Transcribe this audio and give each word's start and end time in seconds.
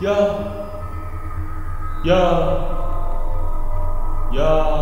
Ja. 0.00 0.16
Ja. 2.04 2.80
Ja. 4.32 4.80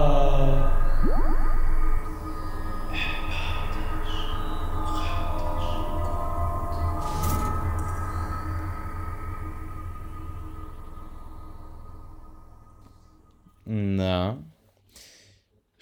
Na, 13.67 14.39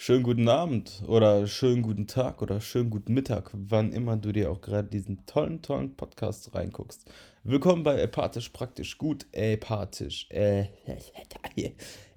schönen 0.07 0.23
guten 0.23 0.49
Abend 0.49 1.03
oder 1.09 1.49
schönen 1.49 1.83
guten 1.83 2.07
Tag 2.07 2.41
oder 2.41 2.61
schönen 2.61 2.91
guten 2.91 3.13
Mittag, 3.13 3.51
wann 3.53 3.93
immer 3.93 4.17
du 4.17 4.31
dir 4.31 4.53
auch 4.53 4.61
gerade 4.61 4.87
diesen 4.87 5.27
tollen, 5.27 5.63
tollen 5.63 5.97
Podcast 5.97 6.55
reinguckst. 6.55 7.11
Willkommen 7.43 7.83
bei 7.83 7.99
Empathisch 8.01 8.51
Praktisch 8.51 8.99
Gut, 8.99 9.27
Empathisch, 9.33 10.29
äh, 10.31 10.67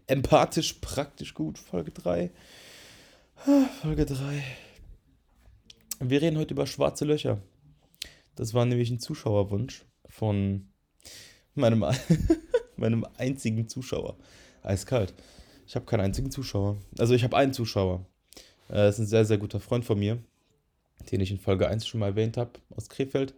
Empathisch 0.05 0.73
Praktisch 0.73 1.33
Gut, 1.33 1.57
Folge 1.57 1.89
3. 1.89 2.29
Folge 3.81 4.05
3. 4.05 4.43
Wir 5.99 6.21
reden 6.21 6.37
heute 6.37 6.53
über 6.53 6.67
schwarze 6.67 7.05
Löcher. 7.05 7.41
Das 8.35 8.53
war 8.53 8.67
nämlich 8.67 8.91
ein 8.91 8.99
Zuschauerwunsch 8.99 9.83
von 10.05 10.69
meinem, 11.55 11.83
meinem 12.75 13.07
einzigen 13.17 13.67
Zuschauer. 13.67 14.15
Eiskalt. 14.61 15.15
Ich 15.69 15.75
habe 15.75 15.85
keinen 15.85 16.01
einzigen 16.01 16.31
Zuschauer. 16.31 16.77
Also 16.97 17.13
ich 17.13 17.23
habe 17.23 17.37
einen 17.37 17.53
Zuschauer. 17.53 18.03
Äh, 18.69 18.73
das 18.73 18.95
ist 18.95 19.01
ein 19.01 19.05
sehr, 19.05 19.23
sehr 19.23 19.37
guter 19.37 19.59
Freund 19.59 19.85
von 19.85 19.99
mir, 19.99 20.17
den 21.11 21.21
ich 21.21 21.29
in 21.29 21.37
Folge 21.37 21.67
1 21.67 21.85
schon 21.85 21.99
mal 21.99 22.07
erwähnt 22.07 22.37
habe, 22.37 22.53
aus 22.75 22.89
Krefeld. 22.89 23.35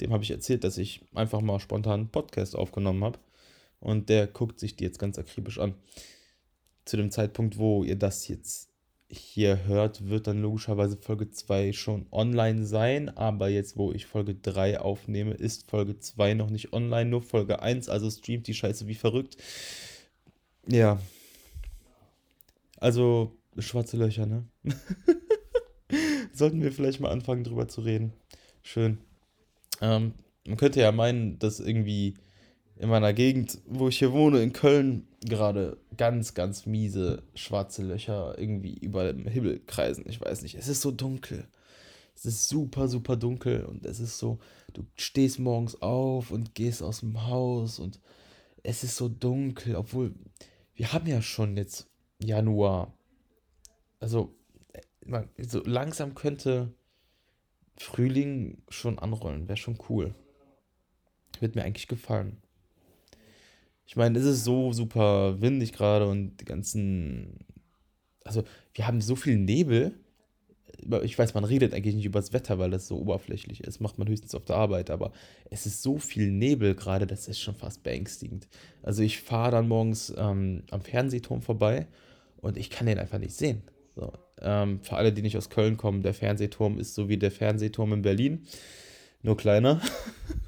Dem 0.00 0.10
habe 0.10 0.24
ich 0.24 0.30
erzählt, 0.30 0.64
dass 0.64 0.78
ich 0.78 1.02
einfach 1.14 1.42
mal 1.42 1.60
spontan 1.60 2.00
einen 2.00 2.08
Podcast 2.08 2.56
aufgenommen 2.56 3.04
habe. 3.04 3.18
Und 3.78 4.08
der 4.08 4.26
guckt 4.26 4.58
sich 4.58 4.76
die 4.76 4.84
jetzt 4.84 4.98
ganz 4.98 5.18
akribisch 5.18 5.58
an. 5.58 5.74
Zu 6.86 6.96
dem 6.96 7.10
Zeitpunkt, 7.10 7.58
wo 7.58 7.84
ihr 7.84 7.96
das 7.96 8.26
jetzt 8.26 8.70
hier 9.10 9.66
hört, 9.66 10.08
wird 10.08 10.28
dann 10.28 10.40
logischerweise 10.40 10.96
Folge 10.96 11.30
2 11.30 11.74
schon 11.74 12.06
online 12.10 12.64
sein. 12.64 13.14
Aber 13.18 13.50
jetzt, 13.50 13.76
wo 13.76 13.92
ich 13.92 14.06
Folge 14.06 14.34
3 14.34 14.80
aufnehme, 14.80 15.34
ist 15.34 15.68
Folge 15.70 15.98
2 15.98 16.32
noch 16.32 16.48
nicht 16.48 16.72
online, 16.72 17.10
nur 17.10 17.20
Folge 17.20 17.60
1. 17.60 17.90
Also 17.90 18.10
streamt 18.10 18.46
die 18.46 18.54
Scheiße 18.54 18.88
wie 18.88 18.94
verrückt. 18.94 19.36
Ja, 20.66 20.98
also, 22.86 23.32
schwarze 23.58 23.96
Löcher, 23.96 24.26
ne? 24.26 24.44
Sollten 26.32 26.62
wir 26.62 26.70
vielleicht 26.70 27.00
mal 27.00 27.10
anfangen, 27.10 27.42
drüber 27.42 27.66
zu 27.66 27.80
reden. 27.80 28.12
Schön. 28.62 28.98
Ähm, 29.80 30.12
man 30.46 30.56
könnte 30.56 30.78
ja 30.78 30.92
meinen, 30.92 31.40
dass 31.40 31.58
irgendwie 31.58 32.14
in 32.76 32.88
meiner 32.88 33.12
Gegend, 33.12 33.58
wo 33.66 33.88
ich 33.88 33.98
hier 33.98 34.12
wohne, 34.12 34.40
in 34.40 34.52
Köln, 34.52 35.08
gerade 35.24 35.78
ganz, 35.96 36.34
ganz 36.34 36.64
miese 36.64 37.24
schwarze 37.34 37.82
Löcher 37.82 38.38
irgendwie 38.38 38.74
über 38.74 39.12
dem 39.12 39.26
Himmel 39.26 39.58
kreisen. 39.66 40.04
Ich 40.06 40.20
weiß 40.20 40.42
nicht. 40.42 40.54
Es 40.54 40.68
ist 40.68 40.80
so 40.80 40.92
dunkel. 40.92 41.48
Es 42.14 42.24
ist 42.24 42.48
super, 42.48 42.86
super 42.86 43.16
dunkel 43.16 43.64
und 43.64 43.84
es 43.84 43.98
ist 43.98 44.18
so, 44.18 44.38
du 44.74 44.86
stehst 44.94 45.40
morgens 45.40 45.82
auf 45.82 46.30
und 46.30 46.54
gehst 46.54 46.84
aus 46.84 47.00
dem 47.00 47.26
Haus 47.26 47.80
und 47.80 47.98
es 48.62 48.84
ist 48.84 48.94
so 48.94 49.08
dunkel, 49.08 49.74
obwohl 49.74 50.14
wir 50.76 50.92
haben 50.92 51.08
ja 51.08 51.20
schon 51.20 51.56
jetzt 51.56 51.88
Januar. 52.22 52.92
Also, 54.00 54.34
so 55.38 55.62
langsam 55.64 56.14
könnte 56.14 56.72
Frühling 57.76 58.62
schon 58.68 58.98
anrollen. 58.98 59.48
Wäre 59.48 59.56
schon 59.56 59.78
cool. 59.88 60.14
Wird 61.40 61.54
mir 61.54 61.64
eigentlich 61.64 61.88
gefallen. 61.88 62.38
Ich 63.86 63.96
meine, 63.96 64.18
es 64.18 64.24
ist 64.24 64.44
so 64.44 64.72
super 64.72 65.40
windig 65.40 65.72
gerade 65.72 66.08
und 66.08 66.38
die 66.38 66.44
ganzen. 66.44 67.46
Also, 68.24 68.44
wir 68.74 68.86
haben 68.86 69.00
so 69.00 69.14
viel 69.14 69.38
Nebel. 69.38 69.98
Ich 71.02 71.18
weiß, 71.18 71.34
man 71.34 71.44
redet 71.44 71.74
eigentlich 71.74 71.94
nicht 71.94 72.04
über 72.04 72.20
das 72.20 72.32
Wetter, 72.32 72.58
weil 72.58 72.70
das 72.70 72.86
so 72.86 72.98
oberflächlich 72.98 73.64
ist. 73.64 73.80
Macht 73.80 73.98
man 73.98 74.08
höchstens 74.08 74.34
auf 74.34 74.44
der 74.44 74.56
Arbeit. 74.56 74.90
Aber 74.90 75.12
es 75.50 75.66
ist 75.66 75.82
so 75.82 75.98
viel 75.98 76.30
Nebel 76.30 76.74
gerade, 76.74 77.06
das 77.06 77.28
ist 77.28 77.40
schon 77.40 77.54
fast 77.54 77.82
beängstigend. 77.82 78.48
Also, 78.82 79.02
ich 79.02 79.20
fahre 79.20 79.52
dann 79.52 79.68
morgens 79.68 80.12
ähm, 80.16 80.62
am 80.70 80.80
Fernsehturm 80.80 81.42
vorbei 81.42 81.86
und 82.38 82.56
ich 82.56 82.70
kann 82.70 82.86
den 82.86 82.98
einfach 82.98 83.18
nicht 83.18 83.34
sehen. 83.34 83.62
So, 83.94 84.12
ähm, 84.42 84.80
für 84.82 84.96
alle, 84.96 85.12
die 85.12 85.22
nicht 85.22 85.36
aus 85.36 85.50
Köln 85.50 85.76
kommen, 85.76 86.02
der 86.02 86.14
Fernsehturm 86.14 86.78
ist 86.78 86.94
so 86.94 87.08
wie 87.08 87.16
der 87.16 87.30
Fernsehturm 87.30 87.92
in 87.94 88.02
Berlin, 88.02 88.46
nur 89.22 89.36
kleiner. 89.36 89.80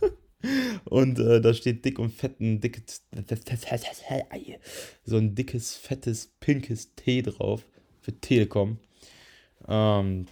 und 0.85 1.19
äh, 1.19 1.41
da 1.41 1.55
steht 1.55 1.85
dick 1.85 1.99
und 1.99 2.11
fett 2.11 2.41
ein 2.41 2.61
dickes, 2.61 3.05
so 5.05 5.17
ein 5.17 5.35
dickes, 5.35 5.75
fettes, 5.75 6.35
pinkes 6.41 6.95
T 6.95 7.23
drauf 7.23 7.67
für 8.01 8.13
Telekom. 8.21 8.79
Ähm, 9.67 10.27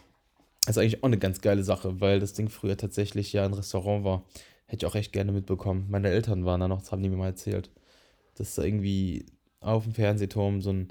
das 0.67 0.77
ist 0.77 0.83
eigentlich 0.83 1.03
auch 1.03 1.09
eine 1.09 1.19
ganz 1.19 1.41
geile 1.41 1.63
Sache, 1.63 2.01
weil 2.01 2.21
das 2.21 2.33
Ding 2.33 2.49
früher 2.49 2.77
tatsächlich 2.77 3.33
ja 3.33 3.45
ein 3.45 3.55
Restaurant 3.55 4.05
war. 4.05 4.25
Hätte 4.67 4.85
ich 4.85 4.91
auch 4.91 4.97
echt 4.97 5.13
gerne 5.13 5.33
mitbekommen. 5.33 5.87
Meine 5.89 6.09
Eltern 6.09 6.45
waren 6.45 6.61
da 6.61 6.69
noch, 6.69 6.81
das 6.81 6.91
haben 6.91 7.03
die 7.03 7.09
mir 7.09 7.17
mal 7.17 7.27
erzählt. 7.27 7.71
Dass 8.35 8.57
da 8.57 8.63
irgendwie 8.63 9.27
auf 9.61 9.85
dem 9.85 9.95
Fernsehturm 9.95 10.61
so 10.61 10.73
ein 10.73 10.89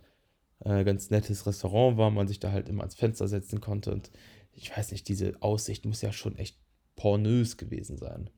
äh, 0.59 0.83
ganz 0.83 1.09
nettes 1.09 1.45
Restaurant 1.45 1.97
war, 1.97 2.09
man 2.09 2.27
sich 2.27 2.39
da 2.39 2.51
halt 2.51 2.69
immer 2.69 2.81
ans 2.83 2.95
Fenster 2.95 3.27
setzen 3.27 3.59
konnte. 3.59 3.91
Und 3.91 4.11
ich 4.53 4.75
weiß 4.75 4.91
nicht, 4.91 5.07
diese 5.09 5.33
Aussicht 5.41 5.85
muss 5.85 6.01
ja 6.01 6.13
schon 6.13 6.37
echt 6.37 6.57
pornös 6.95 7.57
gewesen 7.57 7.97
sein, 7.97 8.29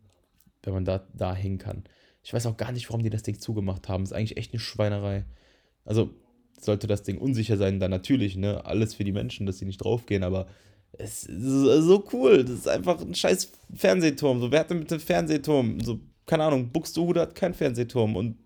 wenn 0.64 0.74
man 0.74 0.86
da, 0.86 1.08
da 1.14 1.36
hin 1.36 1.60
kann. 1.60 1.84
Ich 2.24 2.34
weiß 2.34 2.48
auch 2.48 2.58
gar 2.58 2.72
nicht, 2.72 2.90
warum 2.90 3.04
die 3.04 3.12
das 3.12 3.24
Ding 3.24 3.40
zugemacht 3.40 3.88
haben. 3.88 4.04
Ist 4.04 4.14
eigentlich 4.14 4.38
echt 4.38 4.54
eine 4.54 4.60
Schweinerei. 4.60 5.26
Also 5.86 6.10
sollte 6.60 6.88
das 6.88 7.04
Ding 7.04 7.18
unsicher 7.18 7.58
sein, 7.58 7.80
dann 7.80 7.92
natürlich, 7.92 8.36
ne? 8.36 8.66
Alles 8.66 8.96
für 8.96 9.04
die 9.04 9.12
Menschen, 9.12 9.46
dass 9.46 9.60
sie 9.60 9.66
nicht 9.66 9.84
draufgehen, 9.84 10.24
aber 10.24 10.48
es 10.94 11.24
ist 11.24 11.42
so 11.42 12.04
cool. 12.14 12.44
Das 12.44 12.56
ist 12.56 12.68
einfach 12.68 13.02
ein 13.02 13.14
scheiß 13.14 13.52
Fernsehturm. 13.74 14.40
So, 14.40 14.52
wer 14.52 14.62
hat 14.62 14.70
denn 14.70 14.80
mit 14.80 14.92
dem 14.92 15.00
Fernsehturm? 15.00 15.80
So, 15.82 16.00
keine 16.26 16.44
Ahnung, 16.44 16.72
Buxtehude 16.72 17.22
hat 17.22 17.36
keinen 17.36 17.54
Fernsehturm 17.54 18.16
und 18.16 18.38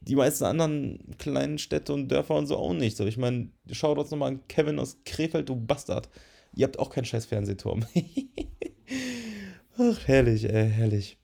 die 0.00 0.14
meisten 0.14 0.44
anderen 0.44 0.98
kleinen 1.18 1.58
Städte 1.58 1.92
und 1.92 2.08
Dörfer 2.08 2.36
und 2.36 2.46
so 2.46 2.56
auch 2.56 2.72
nicht. 2.72 2.96
So, 2.96 3.06
ich 3.06 3.16
meine, 3.16 3.48
schau 3.72 3.94
doch 3.94 4.08
nochmal 4.10 4.32
an 4.32 4.40
Kevin 4.48 4.78
aus 4.78 4.98
Krefeld, 5.04 5.48
du 5.48 5.56
Bastard. 5.56 6.08
Ihr 6.54 6.64
habt 6.64 6.78
auch 6.78 6.90
keinen 6.90 7.04
scheiß 7.04 7.26
Fernsehturm. 7.26 7.84
Ach, 9.78 10.06
herrlich, 10.06 10.44
ey, 10.44 10.70
herrlich. 10.70 11.18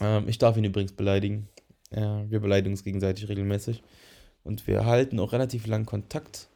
Ähm, 0.00 0.28
ich 0.28 0.38
darf 0.38 0.56
ihn 0.56 0.64
übrigens 0.64 0.92
beleidigen. 0.92 1.48
Äh, 1.90 2.28
wir 2.28 2.40
beleidigen 2.40 2.74
uns 2.74 2.84
gegenseitig 2.84 3.28
regelmäßig. 3.28 3.82
Und 4.44 4.66
wir 4.66 4.84
halten 4.84 5.18
auch 5.18 5.32
relativ 5.32 5.66
lang 5.66 5.86
Kontakt. 5.86 6.48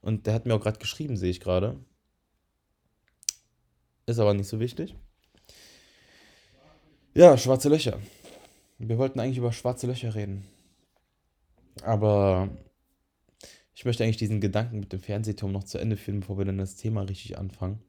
Und 0.00 0.26
der 0.26 0.34
hat 0.34 0.46
mir 0.46 0.54
auch 0.54 0.62
gerade 0.62 0.78
geschrieben, 0.78 1.16
sehe 1.16 1.30
ich 1.30 1.40
gerade. 1.40 1.78
Ist 4.06 4.18
aber 4.18 4.34
nicht 4.34 4.48
so 4.48 4.60
wichtig. 4.60 4.94
Ja, 7.14 7.36
schwarze 7.38 7.68
Löcher. 7.68 7.98
Wir 8.78 8.98
wollten 8.98 9.20
eigentlich 9.20 9.38
über 9.38 9.52
schwarze 9.52 9.86
Löcher 9.86 10.14
reden. 10.14 10.44
Aber 11.82 12.48
ich 13.74 13.84
möchte 13.84 14.04
eigentlich 14.04 14.16
diesen 14.16 14.40
Gedanken 14.40 14.80
mit 14.80 14.92
dem 14.92 15.00
Fernsehturm 15.00 15.52
noch 15.52 15.64
zu 15.64 15.78
Ende 15.78 15.96
führen, 15.96 16.20
bevor 16.20 16.38
wir 16.38 16.44
dann 16.44 16.58
das 16.58 16.76
Thema 16.76 17.02
richtig 17.02 17.38
anfangen. 17.38 17.82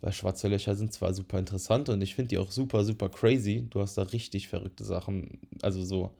Weil 0.00 0.12
schwarze 0.12 0.48
Löcher 0.48 0.74
sind 0.74 0.92
zwar 0.92 1.14
super 1.14 1.38
interessant 1.38 1.88
und 1.88 2.02
ich 2.02 2.14
finde 2.14 2.28
die 2.28 2.38
auch 2.38 2.50
super, 2.50 2.84
super 2.84 3.08
crazy. 3.08 3.66
Du 3.70 3.80
hast 3.80 3.96
da 3.96 4.02
richtig 4.02 4.48
verrückte 4.48 4.84
Sachen, 4.84 5.40
also 5.62 5.84
so 5.84 6.14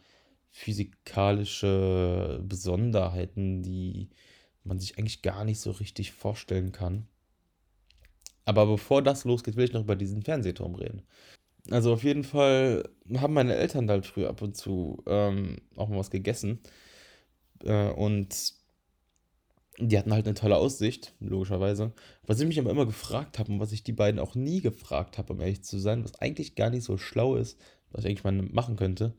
physikalische 0.52 2.40
Besonderheiten, 2.44 3.62
die 3.62 4.10
man 4.64 4.78
sich 4.78 4.98
eigentlich 4.98 5.22
gar 5.22 5.44
nicht 5.44 5.58
so 5.58 5.72
richtig 5.72 6.12
vorstellen 6.12 6.70
kann. 6.70 7.08
Aber 8.44 8.66
bevor 8.66 9.02
das 9.02 9.24
losgeht, 9.24 9.56
will 9.56 9.64
ich 9.64 9.72
noch 9.72 9.82
über 9.82 9.96
diesen 9.96 10.22
Fernsehturm 10.22 10.74
reden. 10.74 11.02
Also 11.70 11.92
auf 11.92 12.04
jeden 12.04 12.24
Fall 12.24 12.88
haben 13.16 13.34
meine 13.34 13.54
Eltern 13.54 13.88
halt 13.88 14.04
früher 14.06 14.28
ab 14.28 14.43
und 14.43 14.56
zu 14.56 15.02
ähm, 15.06 15.56
auch 15.76 15.88
mal 15.88 15.99
was 15.99 16.10
gegessen. 16.10 16.60
Äh, 17.64 17.90
und 17.90 18.55
die 19.78 19.98
hatten 19.98 20.12
halt 20.12 20.26
eine 20.26 20.34
tolle 20.34 20.56
Aussicht, 20.56 21.14
logischerweise. 21.20 21.93
Was 22.26 22.40
ich 22.40 22.46
mich 22.46 22.58
aber 22.58 22.70
immer 22.70 22.87
gefragt 22.87 23.38
habe 23.38 23.52
und 23.52 23.60
was 23.60 23.72
ich 23.72 23.84
die 23.84 23.93
beiden 23.93 24.20
auch 24.20 24.34
nie 24.34 24.60
gefragt 24.60 25.19
habe, 25.19 25.32
um 25.32 25.40
ehrlich 25.40 25.62
zu 25.62 25.78
sein, 25.78 26.05
was 26.05 26.20
eigentlich 26.20 26.56
gar 26.56 26.69
nicht 26.69 26.84
so 26.84 26.98
schlau 26.98 27.37
ist, 27.37 27.58
was 27.90 28.05
ich 28.05 28.10
eigentlich 28.10 28.25
mal 28.25 28.32
machen 28.32 28.76
könnte, 28.76 29.14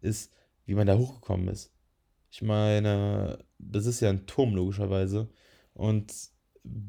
ist, 0.00 0.32
wie 0.70 0.74
man 0.76 0.86
da 0.86 0.96
hochgekommen 0.96 1.48
ist. 1.48 1.72
Ich 2.30 2.42
meine, 2.42 3.44
das 3.58 3.86
ist 3.86 3.98
ja 3.98 4.08
ein 4.08 4.26
Turm, 4.26 4.54
logischerweise. 4.54 5.28
Und 5.74 6.14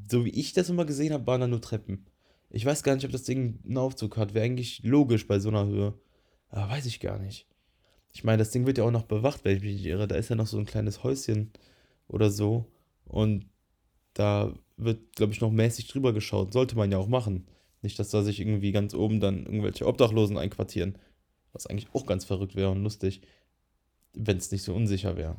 so 0.08 0.24
wie 0.24 0.30
ich 0.30 0.54
das 0.54 0.70
immer 0.70 0.86
gesehen 0.86 1.14
habe, 1.14 1.26
waren 1.26 1.42
da 1.42 1.48
nur 1.48 1.62
Treppen. 1.62 2.06
Ich 2.52 2.64
weiß 2.64 2.84
gar 2.84 2.94
nicht, 2.94 3.06
ob 3.06 3.12
das 3.12 3.24
Ding 3.24 3.60
einen 3.66 3.80
Aufzug 3.80 4.18
hat. 4.18 4.36
Wäre 4.36 4.46
eigentlich 4.46 4.84
logisch 4.84 5.28
bei 5.28 5.40
so 5.40 5.50
einer 5.50 5.66
Höhe. 5.66 5.96
Aber 6.50 6.70
weiß 6.70 6.86
ich 6.86 7.00
gar 7.00 7.18
nicht. 7.18 7.48
Ich 8.14 8.24
meine, 8.24 8.38
das 8.38 8.52
Ding 8.52 8.68
wird 8.68 8.78
ja 8.78 8.84
auch 8.84 8.92
noch 8.92 9.06
bewacht, 9.06 9.44
wenn 9.44 9.58
ich 9.58 9.64
mich 9.64 9.78
nicht 9.78 9.86
irre. 9.88 10.08
Da 10.08 10.16
ist 10.16 10.30
ja 10.30 10.36
noch 10.36 10.48
so 10.48 10.60
ein 10.60 10.66
kleines 10.66 11.04
Häuschen 11.04 11.52
oder 12.08 12.30
so. 12.30 12.72
Und 13.06 13.50
da 14.14 14.54
wird, 14.78 15.16
glaube 15.16 15.34
ich, 15.34 15.42
noch 15.42 15.50
mäßig 15.52 15.88
drüber 15.88 16.14
geschaut. 16.14 16.54
Sollte 16.54 16.76
man 16.76 16.92
ja 16.92 17.00
auch 17.00 17.08
machen. 17.08 17.48
Nicht, 17.82 17.98
dass 17.98 18.10
da 18.10 18.22
sich 18.22 18.40
irgendwie 18.42 18.74
ganz 18.74 18.94
oben 18.94 19.20
dann 19.20 19.48
irgendwelche 19.48 19.88
Obdachlosen 19.88 20.38
einquartieren. 20.38 21.00
Was 21.52 21.66
eigentlich 21.66 21.88
auch 21.94 22.06
ganz 22.06 22.26
verrückt 22.26 22.56
wäre 22.56 22.70
und 22.70 22.84
lustig, 22.84 23.22
wenn 24.14 24.38
es 24.38 24.52
nicht 24.52 24.64
so 24.64 24.74
unsicher 24.74 25.18
wäre. 25.18 25.38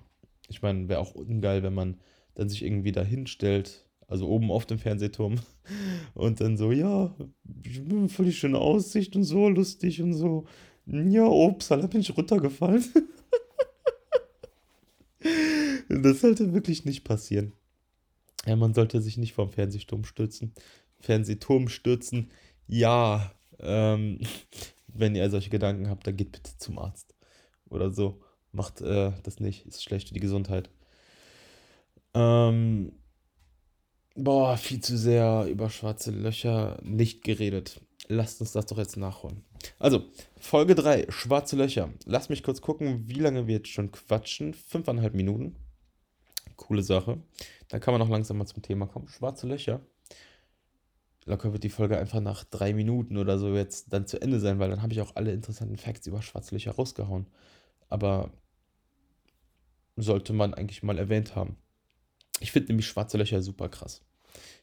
Ich 0.49 0.63
meine, 0.63 0.89
wäre 0.89 1.01
auch 1.01 1.15
ungeil, 1.15 1.63
wenn 1.63 1.75
man 1.75 1.99
dann 2.35 2.49
sich 2.49 2.65
irgendwie 2.65 2.93
da 2.93 3.03
hinstellt, 3.03 3.87
also 4.07 4.29
oben 4.29 4.51
auf 4.51 4.67
dem 4.67 4.79
Fernsehturm, 4.79 5.37
und 6.15 6.41
dann 6.41 6.57
so, 6.57 6.73
ja, 6.73 7.15
völlig 8.09 8.39
schöne 8.39 8.59
Aussicht 8.59 9.17
und 9.17 9.25
so, 9.25 9.49
lustig 9.49 10.03
und 10.03 10.15
so. 10.15 10.47
Ja, 10.87 11.27
ups, 11.27 11.69
da 11.69 11.77
bin 11.77 12.01
ich 12.01 12.17
runtergefallen. 12.17 12.85
das 15.89 16.21
sollte 16.21 16.53
wirklich 16.53 16.85
nicht 16.85 17.05
passieren. 17.05 17.53
Ja, 18.47 18.57
man 18.57 18.75
sollte 18.75 19.01
sich 19.01 19.17
nicht 19.17 19.35
vom 19.35 19.51
Fernsehturm 19.51 20.05
stürzen. 20.05 20.53
Fernsehturm 20.99 21.69
stürzen. 21.69 22.33
Ja, 22.67 23.33
ähm, 23.61 24.19
wenn 24.89 25.15
ihr 25.15 25.31
solche 25.31 25.51
Gedanken 25.51 25.89
habt, 25.89 26.07
dann 26.07 26.17
geht 26.17 26.33
bitte 26.33 26.51
zum 26.59 26.79
Arzt. 26.79 27.15
Oder 27.69 27.93
so. 27.93 28.21
Macht 28.53 28.81
äh, 28.81 29.13
das 29.23 29.41
nicht. 29.41 29.67
Ist 29.67 29.83
schlecht 29.83 30.09
für 30.09 30.15
die 30.15 30.21
Gesundheit. 30.21 30.71
Ähm, 32.15 32.93
boah, 34.15 34.57
viel 34.57 34.81
zu 34.81 34.97
sehr 34.97 35.47
über 35.49 35.71
schwarze 35.71 36.11
Löcher 36.11 36.79
nicht 36.83 37.25
geredet. 37.25 37.81
Lasst 38.09 38.41
uns 38.41 38.53
das 38.53 38.67
doch 38.67 38.79
jetzt 38.79 38.97
nachholen. 38.97 39.45
Also, 39.79 40.05
Folge 40.39 40.75
3, 40.75 41.07
schwarze 41.09 41.57
Löcher. 41.57 41.91
Lasst 42.05 42.31
mich 42.31 42.43
kurz 42.43 42.61
gucken, 42.61 43.09
wie 43.09 43.21
lange 43.21 43.47
wir 43.47 43.57
jetzt 43.57 43.69
schon 43.69 43.93
quatschen. 43.93 44.55
Fünfeinhalb 44.55 45.15
Minuten. 45.15 45.57
Coole 46.57 46.83
Sache. 46.83 47.23
Dann 47.69 47.81
kann 47.81 47.93
man 47.93 48.03
auch 48.03 48.09
langsam 48.09 48.39
mal 48.39 48.47
zum 48.47 48.63
Thema 48.63 48.87
kommen. 48.87 49.09
Schwarze 49.09 49.47
Löcher. 49.47 49.81
Locker 51.25 51.53
wird 51.53 51.63
die 51.63 51.71
Folge 51.71 51.99
einfach 51.99 52.21
nach 52.21 52.45
drei 52.45 52.75
Minuten 52.75 53.17
oder 53.17 53.39
so 53.39 53.55
jetzt 53.55 53.93
dann 53.93 54.07
zu 54.07 54.21
Ende 54.21 54.41
sein, 54.41 54.59
weil 54.59 54.71
dann 54.71 54.83
habe 54.83 54.93
ich 54.93 55.01
auch 55.01 55.15
alle 55.15 55.33
interessanten 55.33 55.77
Facts 55.77 56.07
über 56.07 56.21
schwarze 56.21 56.55
Löcher 56.55 56.73
rausgehauen. 56.73 57.27
Aber 57.89 58.33
sollte 59.97 60.33
man 60.33 60.55
eigentlich 60.55 60.83
mal 60.83 60.99
erwähnt 60.99 61.37
haben. 61.37 61.57
Ich 62.41 62.53
finde 62.53 62.69
nämlich 62.69 62.87
schwarze 62.87 63.19
Löcher 63.19 63.43
super 63.43 63.69
krass. 63.69 64.03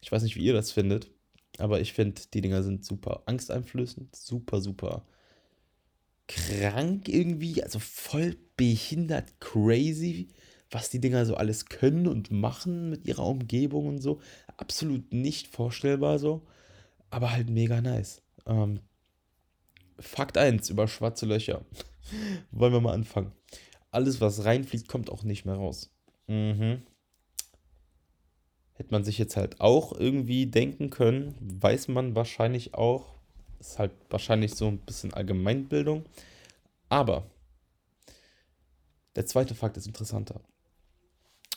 Ich 0.02 0.12
weiß 0.12 0.24
nicht, 0.24 0.36
wie 0.36 0.44
ihr 0.44 0.54
das 0.54 0.72
findet, 0.72 1.12
aber 1.58 1.80
ich 1.80 1.94
finde, 1.94 2.22
die 2.34 2.42
Dinger 2.42 2.64
sind 2.64 2.86
super 2.86 3.24
angsteinflößend, 3.26 4.16
super, 4.16 4.62
super 4.62 5.06
krank 6.28 7.10
irgendwie, 7.10 7.64
also 7.64 7.80
voll 7.80 8.38
behindert 8.56 9.40
crazy, 9.40 10.30
was 10.70 10.90
die 10.90 11.00
Dinger 11.00 11.26
so 11.26 11.36
alles 11.36 11.66
können 11.66 12.08
und 12.08 12.31
machen 12.31 12.90
mit 12.90 13.08
ihrer 13.08 13.26
Umgebung 13.26 13.88
und 13.88 14.02
so. 14.02 14.22
Absolut 14.58 15.12
nicht 15.12 15.48
vorstellbar 15.48 16.20
so, 16.20 16.46
aber 17.10 17.31
halt 17.31 17.50
mega 17.50 17.81
nice. 17.81 18.22
Ähm, 18.46 18.81
Fakt 19.98 20.38
1 20.38 20.70
über 20.70 20.88
schwarze 20.88 21.26
Löcher. 21.26 21.66
Wollen 22.52 22.74
wir 22.74 22.81
mal 22.81 22.94
anfangen. 22.94 23.31
Alles, 23.91 24.21
was 24.21 24.45
reinfliegt, 24.45 24.88
kommt 24.88 25.09
auch 25.09 25.24
nicht 25.24 25.45
mehr 25.45 25.56
raus. 25.56 25.89
Mhm. 26.27 26.83
Hätte 28.74 28.91
man 28.91 29.03
sich 29.03 29.18
jetzt 29.18 29.36
halt 29.36 29.59
auch 29.59 29.91
irgendwie 29.91 30.45
denken 30.45 30.89
können, 30.89 31.36
weiß 31.41 31.89
man 31.89 32.15
wahrscheinlich 32.15 32.75
auch. 32.75 33.15
Ist 33.59 33.77
halt 33.77 33.91
wahrscheinlich 34.09 34.56
so 34.56 34.68
ein 34.68 34.77
bisschen 34.77 35.13
Allgemeinbildung. 35.13 36.06
Aber 36.88 37.25
der 39.15 39.25
zweite 39.25 39.53
Fakt 39.53 39.75
ist 39.75 39.88
interessanter. 39.88 40.39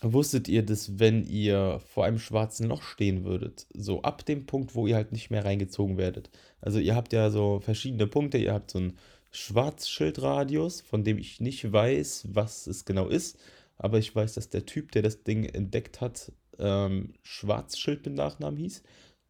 Wusstet 0.01 0.49
ihr, 0.49 0.65
dass 0.65 0.99
wenn 0.99 1.25
ihr 1.25 1.81
vor 1.87 2.05
einem 2.05 2.19
schwarzen 2.19 2.67
Loch 2.67 2.83
stehen 2.83 3.25
würdet, 3.25 3.69
so 3.73 4.03
ab 4.03 4.27
dem 4.27 4.47
Punkt, 4.47 4.75
wo 4.75 4.89
ihr 4.89 4.97
halt 4.97 5.13
nicht 5.13 5.31
mehr 5.31 5.45
reingezogen 5.45 5.97
werdet. 5.97 6.29
Also 6.61 6.81
ihr 6.81 6.97
habt 6.97 7.13
ja 7.13 7.31
so 7.31 7.61
verschiedene 7.61 8.09
Punkte, 8.09 8.39
ihr 8.39 8.53
habt 8.53 8.73
so 8.73 8.79
einen 8.79 8.99
Schwarzschildradius, 9.33 10.83
von 10.83 11.05
dem 11.05 11.19
ich 11.19 11.41
nicht 11.41 11.73
weiß, 11.73 12.29
was 12.31 12.67
es 12.67 12.85
genau 12.85 13.09
ist, 13.09 13.39
aber 13.79 13.99
ich 13.99 14.15
weiß, 14.15 14.35
dass 14.35 14.51
der 14.51 14.67
Typ, 14.67 14.93
der 14.93 15.03
das 15.03 15.25
Ding 15.25 15.45
entdeckt 15.45 16.01
hat, 16.01 16.31
ähm, 16.59 17.15
Schwarzschild 17.23 18.05
mit 18.05 18.15
Nachnamen 18.15 18.59
hieß, 18.59 18.83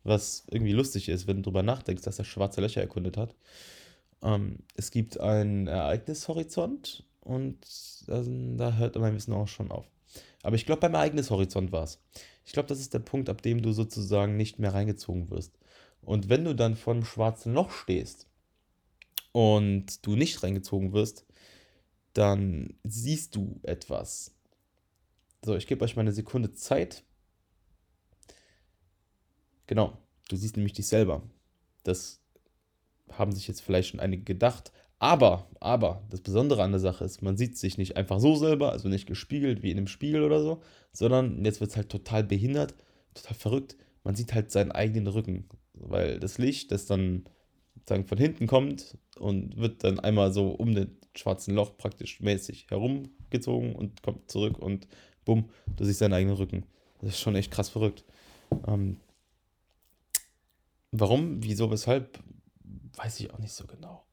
was 0.05 0.45
irgendwie 0.51 0.73
lustig 0.73 1.09
ist, 1.09 1.27
wenn 1.27 1.37
du 1.37 1.43
drüber 1.45 1.63
nachdenkst, 1.63 2.03
dass 2.03 2.19
er 2.19 2.25
schwarze 2.25 2.61
Löcher 2.61 2.81
erkundet 2.81 3.17
hat. 3.17 3.35
Ähm, 4.23 4.59
es 4.75 4.91
gibt 4.91 5.21
einen 5.21 5.69
Ereignishorizont 5.69 7.05
und 7.21 7.59
da 8.09 8.75
hört 8.75 8.97
mein 8.97 9.15
Wissen 9.15 9.33
auch 9.33 9.49
schon 9.49 9.71
auf. 9.71 9.87
Aber 10.43 10.57
ich 10.57 10.67
glaube, 10.67 10.81
beim 10.81 10.95
Ereignishorizont 10.95 11.71
war 11.71 11.85
es. 11.85 12.01
Ich 12.45 12.53
glaube, 12.53 12.69
das 12.69 12.81
ist 12.81 12.93
der 12.93 12.99
Punkt, 12.99 13.29
ab 13.29 13.43
dem 13.43 13.63
du 13.63 13.73
sozusagen 13.73 14.37
nicht 14.37 14.59
mehr 14.59 14.75
reingezogen 14.75 15.31
wirst. 15.31 15.57
Und 16.03 16.29
wenn 16.29 16.45
du 16.45 16.55
dann 16.55 16.75
vor 16.75 16.95
einem 16.95 17.05
schwarzen 17.05 17.55
Loch 17.55 17.71
stehst 17.71 18.27
und 19.33 20.07
du 20.07 20.17
nicht 20.17 20.43
reingezogen 20.43 20.93
wirst, 20.93 21.27
dann 22.13 22.75
siehst 22.85 23.35
du 23.37 23.59
etwas. 23.63 24.35
So, 25.45 25.57
ich 25.57 25.67
gebe 25.67 25.85
euch 25.85 25.97
mal 25.97 26.03
eine 26.03 26.13
Sekunde 26.13 26.53
Zeit. 26.53 27.03
Genau, 29.67 29.97
du 30.29 30.37
siehst 30.37 30.57
nämlich 30.57 30.75
dich 30.75 30.87
selber. 30.87 31.23
Das 31.83 32.21
haben 33.11 33.33
sich 33.33 33.49
jetzt 33.49 33.63
vielleicht 33.63 33.89
schon 33.89 34.01
einige 34.01 34.23
gedacht, 34.23 34.73
aber, 35.03 35.49
aber, 35.59 36.05
das 36.11 36.21
Besondere 36.21 36.63
an 36.63 36.71
der 36.71 36.79
Sache 36.79 37.05
ist, 37.05 37.23
man 37.23 37.37
sieht 37.37 37.59
sich 37.59 37.77
nicht 37.77 37.97
einfach 37.97 38.21
so 38.21 38.37
selber, 38.37 38.71
also 38.71 38.89
nicht 38.89 39.09
gespiegelt 39.09 39.63
wie 39.65 39.73
in 39.73 39.79
einem 39.79 39.89
Spiegel 39.89 40.23
oder 40.23 40.41
so, 40.41 40.63
sondern 40.93 41.45
jetzt 41.45 41.61
wird 41.61 41.71
es 41.71 41.77
halt 41.77 41.89
total 41.89 42.23
behindert, 42.23 42.77
total 43.13 43.35
verrückt. 43.35 43.77
Man 44.05 44.15
sieht 44.15 44.33
halt 44.33 44.53
seinen 44.53 44.71
eigenen 44.71 45.09
Rücken, 45.09 45.49
weil 45.75 46.21
das 46.21 46.39
Licht, 46.39 46.71
das 46.71 46.87
dann 46.87 47.25
sozusagen 47.83 48.07
von 48.07 48.19
hinten 48.19 48.47
kommt 48.47 48.97
und 49.19 49.57
wird 49.57 49.85
dann 49.85 50.01
einmal 50.01 50.33
so 50.33 50.51
um 50.51 50.75
den 50.75 50.97
schwarzen 51.15 51.55
Loch 51.55 51.77
praktisch 51.77 52.21
mäßig 52.21 52.67
herumgezogen 52.71 53.75
und 53.75 54.03
kommt 54.03 54.31
zurück 54.31 54.59
und 54.59 54.87
bumm, 55.25 55.51
du 55.77 55.85
siehst 55.85 56.01
deinen 56.01 56.15
eigenen 56.15 56.37
Rücken. 56.37 56.65
Das 57.01 57.11
ist 57.11 57.21
schon 57.21 57.35
echt 57.35 57.51
krass 57.51 57.69
verrückt. 57.69 58.05
Ähm, 58.67 58.99
warum, 60.93 61.43
wieso, 61.43 61.71
weshalb, 61.71 62.19
weiß 62.97 63.21
ich 63.21 63.33
auch 63.33 63.39
nicht 63.39 63.53
so 63.53 63.67
genau 63.67 64.05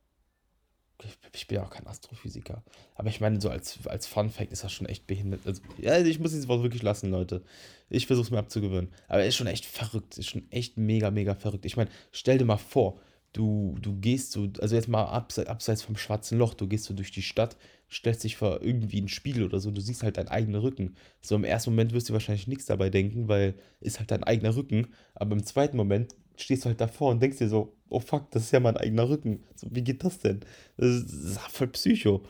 ich 1.33 1.47
bin 1.47 1.57
ja 1.57 1.63
auch 1.63 1.69
kein 1.69 1.87
Astrophysiker. 1.87 2.63
Aber 2.95 3.09
ich 3.09 3.21
meine, 3.21 3.39
so 3.39 3.49
als, 3.49 3.79
als 3.87 4.07
Fun 4.07 4.29
Fact 4.29 4.51
ist 4.51 4.63
das 4.63 4.73
schon 4.73 4.87
echt 4.87 5.07
behindert. 5.07 5.41
Also, 5.45 5.61
ja, 5.77 5.97
ich 5.99 6.19
muss 6.19 6.31
dieses 6.31 6.47
Wort 6.47 6.63
wirklich 6.63 6.81
lassen, 6.81 7.09
Leute. 7.09 7.43
Ich 7.89 8.07
versuche 8.07 8.25
es 8.25 8.31
mir 8.31 8.39
abzugewöhnen. 8.39 8.91
Aber 9.07 9.21
er 9.21 9.27
ist 9.27 9.35
schon 9.35 9.47
echt 9.47 9.65
verrückt. 9.65 10.17
Ist 10.17 10.29
schon 10.29 10.51
echt 10.51 10.77
mega, 10.77 11.09
mega 11.11 11.35
verrückt. 11.35 11.65
Ich 11.65 11.77
meine, 11.77 11.89
stell 12.11 12.37
dir 12.37 12.45
mal 12.45 12.57
vor, 12.57 12.99
du, 13.33 13.77
du 13.81 13.95
gehst 13.95 14.31
so, 14.31 14.49
also 14.59 14.75
jetzt 14.75 14.87
mal 14.87 15.05
abseits, 15.05 15.81
vom 15.81 15.97
schwarzen 15.97 16.37
Loch, 16.37 16.53
du 16.53 16.67
gehst 16.67 16.85
so 16.85 16.93
durch 16.93 17.11
die 17.11 17.21
Stadt, 17.21 17.57
stellst 17.91 18.23
dich 18.23 18.37
vor 18.37 18.61
irgendwie 18.61 18.97
einen 18.97 19.07
Spiegel 19.07 19.43
oder 19.43 19.59
so, 19.59 19.71
du 19.71 19.81
siehst 19.81 20.03
halt 20.03 20.17
deinen 20.17 20.27
eigenen 20.27 20.61
Rücken. 20.61 20.95
So 21.21 21.35
im 21.35 21.43
ersten 21.43 21.71
Moment 21.71 21.93
wirst 21.93 22.09
du 22.09 22.13
wahrscheinlich 22.13 22.47
nichts 22.47 22.65
dabei 22.65 22.89
denken, 22.89 23.27
weil 23.27 23.55
ist 23.81 23.99
halt 23.99 24.11
dein 24.11 24.23
eigener 24.23 24.55
Rücken. 24.55 24.87
Aber 25.15 25.33
im 25.33 25.43
zweiten 25.43 25.77
Moment 25.77 26.15
stehst 26.37 26.63
du 26.65 26.69
halt 26.69 26.81
davor 26.81 27.11
und 27.11 27.21
denkst 27.21 27.37
dir 27.37 27.49
so, 27.49 27.75
oh 27.89 27.99
fuck, 27.99 28.31
das 28.31 28.43
ist 28.43 28.51
ja 28.51 28.59
mein 28.59 28.77
eigener 28.77 29.09
Rücken. 29.09 29.43
So, 29.55 29.67
wie 29.71 29.83
geht 29.83 30.03
das 30.03 30.19
denn? 30.19 30.41
Das 30.77 30.87
ist, 30.87 31.05
das 31.07 31.31
ist 31.31 31.39
voll 31.39 31.67
Psycho. 31.67 32.23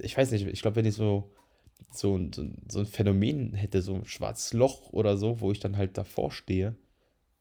Ich 0.00 0.16
weiß 0.16 0.30
nicht, 0.30 0.46
ich 0.46 0.62
glaube, 0.62 0.76
wenn 0.76 0.84
ich 0.84 0.94
so, 0.94 1.32
so, 1.92 2.18
so, 2.34 2.46
so 2.68 2.80
ein 2.80 2.86
Phänomen 2.86 3.54
hätte, 3.54 3.82
so 3.82 3.94
ein 3.94 4.04
schwarzes 4.04 4.52
Loch 4.52 4.92
oder 4.92 5.16
so, 5.16 5.40
wo 5.40 5.52
ich 5.52 5.60
dann 5.60 5.76
halt 5.76 5.98
davor 5.98 6.30
stehe 6.30 6.76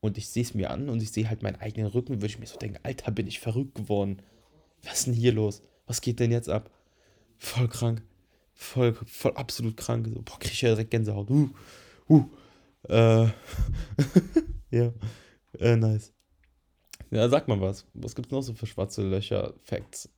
und 0.06 0.18
ich 0.18 0.30
sehe 0.30 0.44
es 0.44 0.54
mir 0.54 0.72
an 0.72 0.90
und 0.90 1.02
ich 1.02 1.12
sehe 1.12 1.30
halt 1.30 1.44
meinen 1.44 1.58
eigenen 1.58 1.90
Rücken, 1.90 2.16
würde 2.16 2.28
ich 2.28 2.40
mir 2.40 2.48
so 2.48 2.58
denken, 2.58 2.80
Alter, 2.84 3.12
bin 3.12 3.28
ich 3.28 3.40
verrückt 3.40 3.76
geworden. 3.76 4.22
Was 4.84 5.00
ist 5.00 5.08
denn 5.08 5.14
hier 5.14 5.34
los? 5.34 5.62
Was 5.88 6.02
geht 6.02 6.20
denn 6.20 6.32
jetzt 6.32 6.50
ab? 6.50 6.70
Voll 7.38 7.68
krank. 7.68 8.04
Voll, 8.54 8.94
voll 8.94 9.34
absolut 9.36 9.78
krank. 9.78 10.08
So, 10.08 10.22
boah, 10.22 10.40
krieg 10.40 10.54
ich 10.54 10.62
ja 10.62 10.70
direkt 10.70 10.92
Gänsehaut. 10.92 11.30
Uh, 11.30 11.50
uh. 12.10 12.24
Äh, 12.88 13.26
ja. 14.72 14.94
Äh, 15.60 15.76
nice. 15.76 16.14
Ja, 17.12 17.28
sag 17.30 17.48
mal 17.48 17.62
was. 17.62 17.86
Was 17.94 18.16
gibt 18.16 18.28
es 18.28 18.32
noch 18.32 18.42
so 18.42 18.54
für 18.54 18.66
schwarze 18.66 19.08
Löcher-Facts? 19.08 20.10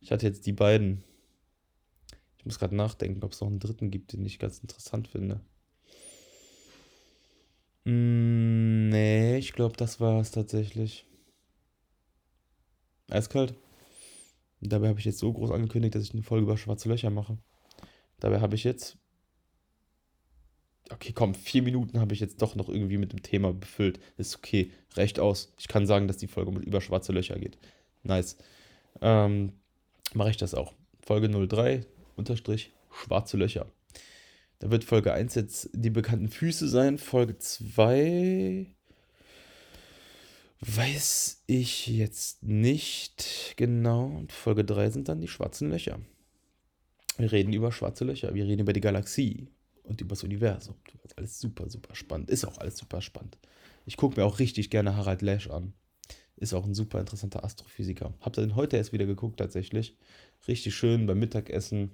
Ich 0.00 0.10
hatte 0.10 0.26
jetzt 0.26 0.46
die 0.46 0.52
beiden. 0.52 1.04
Ich 2.38 2.44
muss 2.44 2.58
gerade 2.58 2.74
nachdenken, 2.74 3.22
ob 3.22 3.32
es 3.32 3.40
noch 3.40 3.48
einen 3.48 3.60
dritten 3.60 3.90
gibt, 3.90 4.12
den 4.12 4.24
ich 4.24 4.38
ganz 4.38 4.58
interessant 4.58 5.08
finde. 5.08 5.40
Mm, 7.84 8.51
nee, 8.92 9.36
ich 9.38 9.52
glaube, 9.52 9.76
das 9.76 10.00
war 10.00 10.20
es 10.20 10.30
tatsächlich. 10.30 11.06
Eiskalt. 13.10 13.54
Dabei 14.60 14.88
habe 14.88 15.00
ich 15.00 15.04
jetzt 15.04 15.18
so 15.18 15.32
groß 15.32 15.50
angekündigt, 15.50 15.94
dass 15.94 16.04
ich 16.04 16.14
eine 16.14 16.22
Folge 16.22 16.44
über 16.44 16.56
schwarze 16.56 16.88
Löcher 16.88 17.10
mache. 17.10 17.36
Dabei 18.20 18.40
habe 18.40 18.54
ich 18.54 18.64
jetzt 18.64 18.96
okay, 20.92 21.12
komm, 21.12 21.34
vier 21.34 21.62
Minuten 21.62 22.00
habe 22.00 22.14
ich 22.14 22.20
jetzt 22.20 22.42
doch 22.42 22.54
noch 22.54 22.68
irgendwie 22.68 22.98
mit 22.98 23.12
dem 23.12 23.22
Thema 23.22 23.52
befüllt. 23.52 23.98
Ist 24.16 24.36
okay, 24.36 24.70
reicht 24.94 25.18
aus. 25.18 25.52
Ich 25.58 25.68
kann 25.68 25.86
sagen, 25.86 26.06
dass 26.06 26.18
die 26.18 26.26
Folge 26.26 26.58
über 26.60 26.80
schwarze 26.80 27.12
Löcher 27.12 27.38
geht. 27.38 27.58
Nice. 28.02 28.36
Ähm, 29.00 29.52
Mache 30.14 30.30
ich 30.30 30.36
das 30.36 30.54
auch. 30.54 30.74
Folge 31.00 31.28
03, 31.30 31.86
Unterstrich, 32.16 32.72
schwarze 32.90 33.36
Löcher. 33.36 33.66
Da 34.58 34.70
wird 34.70 34.84
Folge 34.84 35.12
1 35.12 35.34
jetzt 35.34 35.70
die 35.72 35.90
bekannten 35.90 36.28
Füße 36.28 36.68
sein. 36.68 36.98
Folge 36.98 37.38
2 37.38 38.66
Weiß 40.64 41.42
ich 41.48 41.88
jetzt 41.88 42.44
nicht 42.44 43.54
genau. 43.56 44.22
Folge 44.28 44.64
3 44.64 44.90
sind 44.90 45.08
dann 45.08 45.20
die 45.20 45.26
schwarzen 45.26 45.70
Löcher. 45.70 45.98
Wir 47.18 47.32
reden 47.32 47.52
über 47.52 47.72
schwarze 47.72 48.04
Löcher, 48.04 48.32
wir 48.32 48.44
reden 48.46 48.60
über 48.60 48.72
die 48.72 48.80
Galaxie 48.80 49.48
und 49.82 50.00
über 50.00 50.10
das 50.10 50.22
Universum. 50.22 50.76
Das 51.02 51.18
alles 51.18 51.40
super, 51.40 51.68
super 51.68 51.96
spannend. 51.96 52.30
Ist 52.30 52.44
auch 52.44 52.58
alles 52.58 52.76
super 52.76 53.00
spannend. 53.00 53.38
Ich 53.86 53.96
gucke 53.96 54.20
mir 54.20 54.24
auch 54.24 54.38
richtig 54.38 54.70
gerne 54.70 54.96
Harald 54.96 55.20
Lesch 55.22 55.50
an. 55.50 55.72
Ist 56.36 56.54
auch 56.54 56.64
ein 56.64 56.74
super 56.74 57.00
interessanter 57.00 57.42
Astrophysiker. 57.42 58.14
Hab 58.20 58.34
den 58.34 58.54
heute 58.54 58.76
erst 58.76 58.92
wieder 58.92 59.06
geguckt 59.06 59.38
tatsächlich. 59.38 59.96
Richtig 60.46 60.76
schön 60.76 61.06
beim 61.06 61.18
Mittagessen. 61.18 61.90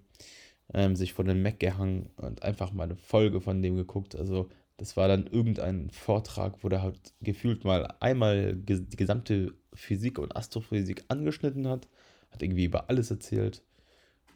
Ähm, 0.74 0.94
sich 0.94 1.14
von 1.14 1.24
den 1.24 1.40
Mac 1.40 1.58
gehangen 1.58 2.10
und 2.16 2.42
einfach 2.42 2.72
mal 2.72 2.84
eine 2.84 2.96
Folge 2.96 3.40
von 3.40 3.62
dem 3.62 3.76
geguckt. 3.76 4.14
Also 4.14 4.50
das 4.78 4.96
war 4.96 5.08
dann 5.08 5.26
irgendein 5.26 5.90
Vortrag, 5.90 6.62
wo 6.62 6.68
der 6.68 6.82
halt 6.82 7.12
gefühlt 7.20 7.64
mal 7.64 7.94
einmal 7.98 8.54
die 8.54 8.86
gesamte 8.96 9.52
Physik 9.74 10.18
und 10.18 10.36
Astrophysik 10.36 11.04
angeschnitten 11.08 11.66
hat. 11.66 11.88
Hat 12.30 12.42
irgendwie 12.42 12.64
über 12.64 12.88
alles 12.88 13.10
erzählt. 13.10 13.62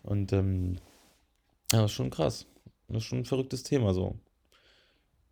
Und 0.02 0.32
ähm, 0.32 0.78
ja, 1.70 1.82
das 1.82 1.92
ist 1.92 1.96
schon 1.96 2.10
krass. 2.10 2.46
Das 2.88 2.98
ist 2.98 3.04
schon 3.04 3.18
ein 3.20 3.24
verrücktes 3.24 3.62
Thema 3.62 3.94
so. 3.94 4.18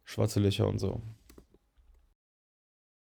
Schwarze 0.05 0.39
Löcher 0.39 0.69
und 0.69 0.79
so. 0.79 1.03